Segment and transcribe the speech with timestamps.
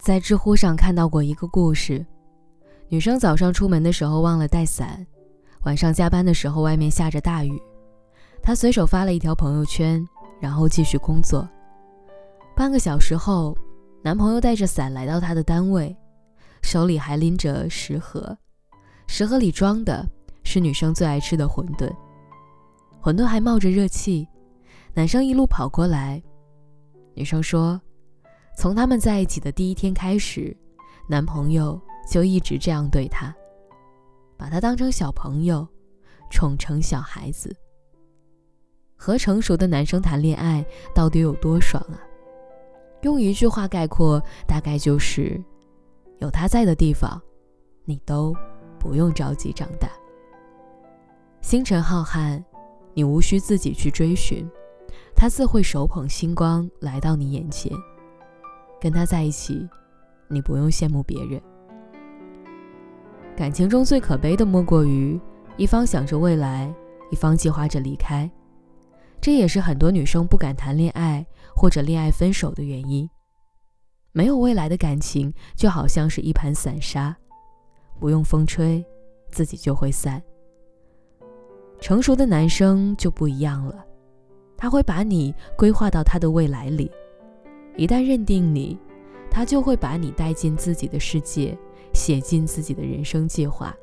[0.00, 2.04] 在知乎上看到过一个故事：
[2.88, 5.06] 女生早上出门的时候忘了带伞，
[5.64, 7.60] 晚上加班的时候外面下着大雨，
[8.42, 10.02] 她随手发了一条朋友圈，
[10.40, 11.46] 然后继续工作。
[12.56, 13.54] 半个小时后，
[14.02, 15.94] 男朋友带着伞来到她的单位，
[16.62, 18.36] 手里还拎着食盒，
[19.06, 20.08] 食盒里装的
[20.44, 21.92] 是女生最爱吃的馄饨，
[23.02, 24.26] 馄饨还冒着热气。
[24.94, 26.22] 男生一路跑过来，
[27.14, 27.78] 女生说。
[28.60, 30.54] 从他们在一起的第一天开始，
[31.06, 33.34] 男朋友就一直这样对她，
[34.36, 35.66] 把她当成小朋友，
[36.30, 37.56] 宠成小孩子。
[38.96, 40.62] 和成熟的男生谈恋爱
[40.94, 41.96] 到底有多爽啊？
[43.00, 45.42] 用一句话概括，大概就是：
[46.18, 47.18] 有他在的地方，
[47.86, 48.36] 你都
[48.78, 49.88] 不用着急长大。
[51.40, 52.44] 星辰浩瀚，
[52.92, 54.46] 你无需自己去追寻，
[55.16, 57.72] 他自会手捧星光来到你眼前。
[58.80, 59.68] 跟他在一起，
[60.28, 61.40] 你不用羡慕别人。
[63.36, 65.20] 感情中最可悲的莫过于
[65.56, 66.72] 一方想着未来，
[67.10, 68.30] 一方计划着离开，
[69.20, 73.08] 这也是很多女生不敢谈恋爱或者恋爱分手的原因。
[74.12, 77.14] 没有未来的感情就好像是一盘散沙，
[77.98, 78.84] 不用风吹，
[79.28, 80.22] 自己就会散。
[81.80, 83.84] 成熟的男生就不一样了，
[84.56, 86.90] 他会把你规划到他的未来里。
[87.80, 88.78] 一旦认定你，
[89.30, 91.56] 他就会把你带进自己的世界，
[91.94, 93.74] 写进自己的人生计划。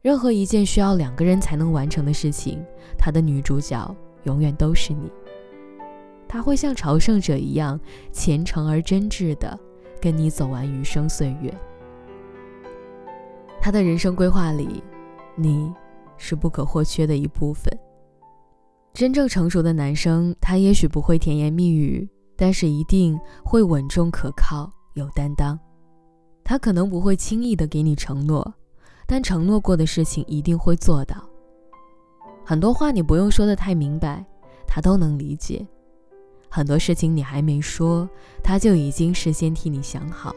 [0.00, 2.64] 任何一件需要两个人才能完成的事情，
[2.96, 5.12] 他的女主角永远都是你。
[6.26, 7.78] 他会像朝圣者一样
[8.12, 9.60] 虔诚而真挚的
[10.00, 11.54] 跟你走完余生岁月。
[13.60, 14.82] 他的人生规划里，
[15.36, 15.70] 你
[16.16, 17.70] 是不可或缺的一部分。
[18.94, 22.08] 真正成熟的男生，他也许不会甜言蜜语。
[22.40, 25.60] 但是一定会稳重可靠，有担当。
[26.42, 28.54] 他可能不会轻易的给你承诺，
[29.06, 31.22] 但承诺过的事情一定会做到。
[32.42, 34.24] 很多话你不用说的太明白，
[34.66, 35.66] 他都能理解。
[36.48, 38.08] 很多事情你还没说，
[38.42, 40.34] 他就已经事先替你想好。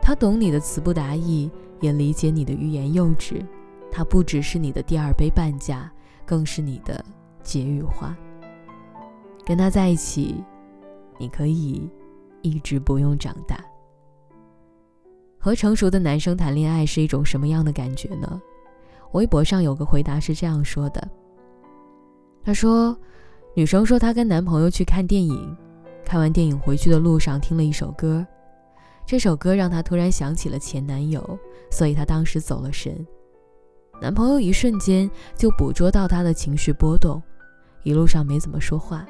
[0.00, 3.44] 他懂你的词不达意，也理解你的欲言又止。
[3.90, 5.92] 他不只是你的第二杯半价，
[6.24, 7.04] 更是你的
[7.42, 8.16] 解语花。
[9.44, 10.36] 跟他在一起。
[11.18, 11.88] 你可以
[12.42, 13.58] 一直不用长大。
[15.38, 18.40] 和成熟的男生谈恋爱是一种什么样的感觉呢？
[19.12, 21.06] 微博上有个回答是这样说的
[22.42, 22.96] ：“他说，
[23.54, 25.56] 女生说她跟男朋友去看电影，
[26.04, 28.26] 看完电影回去的路上听了一首歌，
[29.06, 31.38] 这首歌让她突然想起了前男友，
[31.70, 33.06] 所以她当时走了神。
[34.00, 37.22] 男朋友一瞬间就捕捉到她的情绪波动，
[37.84, 39.06] 一路上没怎么说话。”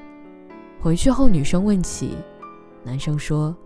[0.84, 2.11] 回去后，女生问起，
[2.84, 3.56] 男生说：“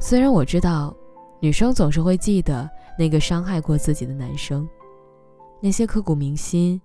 [0.00, 0.92] 虽然我知道，
[1.38, 4.68] 女生总是会记得那个伤害过自己的男生，
[5.60, 6.80] 那些刻骨铭心，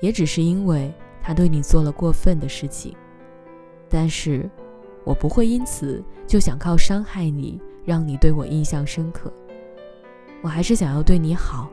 [0.00, 2.94] 也只是因为他对你做了过分的事情。
[3.88, 4.48] 但是，
[5.02, 9.32] 我不会因此就想靠伤害你，让你对我印象深刻。
[10.42, 11.68] 我还是想要对你好，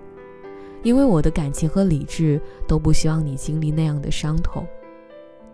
[0.82, 4.66] 因为我的感情和理智都不希望你经历那样的伤痛。”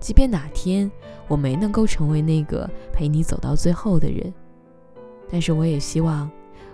[0.03, 0.91] 即便哪天
[1.29, 4.33] 我没能够成为那个陪你走到最后的人，
[5.31, 6.29] 但是我也希望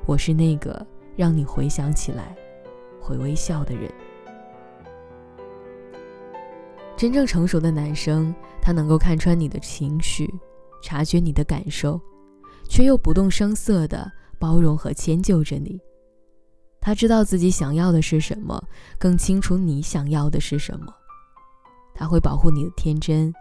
[0.08, 0.84] 我是那个
[1.16, 2.36] 让你回想起来
[3.00, 3.88] 会微笑的人。
[6.98, 10.28] 真正成熟的男生，他能够看穿你的情绪，
[10.82, 12.02] 察觉你的感受，
[12.68, 15.80] 却又不动声色的包容和迁就着你。
[16.82, 18.60] 他知道自己想要的是什么，
[18.98, 20.92] 更清楚你想要的是什么。
[22.00, 23.34] 他会保护你的天真，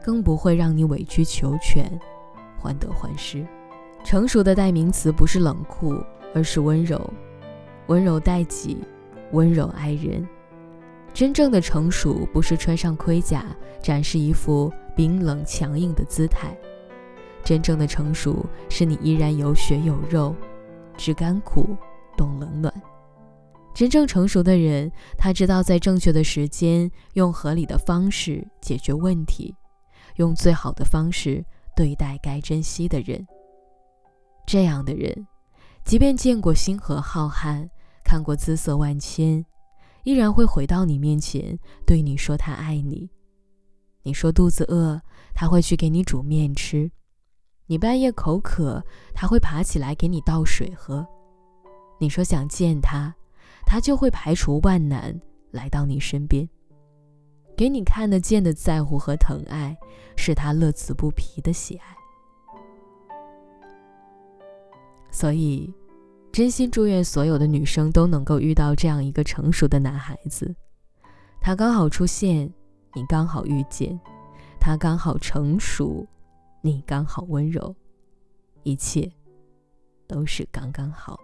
[0.00, 1.90] 更不会让你委曲求全、
[2.56, 3.44] 患得患失。
[4.04, 5.92] 成熟的代名词不是冷酷，
[6.32, 7.12] 而是温柔。
[7.88, 8.78] 温柔待己，
[9.32, 10.24] 温柔爱人。
[11.12, 13.44] 真正的成熟不是穿上盔甲，
[13.82, 16.56] 展示一副冰冷强硬的姿态。
[17.42, 20.32] 真正的成熟是你依然有血有肉，
[20.96, 21.76] 知甘苦，
[22.16, 22.72] 懂冷暖。
[23.76, 29.54] 真正成熟的人，他知道在正确的时间，用合理的方式解决问题，
[30.16, 31.44] 用最好的方式
[31.76, 33.26] 对待该珍惜的人。
[34.46, 35.26] 这样的人，
[35.84, 37.68] 即便见过星河浩瀚，
[38.02, 39.44] 看过姿色万千，
[40.04, 43.10] 依然会回到你面前，对你说他爱你。
[44.04, 44.98] 你说肚子饿，
[45.34, 46.90] 他会去给你煮面吃；
[47.66, 48.82] 你半夜口渴，
[49.12, 51.06] 他会爬起来给你倒水喝。
[52.00, 53.14] 你说想见他。
[53.66, 55.20] 他就会排除万难
[55.50, 56.48] 来到你身边，
[57.56, 59.76] 给你看得见的在乎和疼爱，
[60.16, 61.96] 是他乐此不疲的喜爱。
[65.10, 65.72] 所以，
[66.30, 70.54] 真心祝愿所有的女生都能够遇到这样一个成熟的男孩子。
[71.40, 72.52] 他刚好出现，
[72.94, 73.98] 你刚好遇见；
[74.60, 76.06] 他刚好成熟，
[76.60, 77.74] 你刚好温柔，
[78.62, 79.10] 一切
[80.06, 81.18] 都是刚刚好。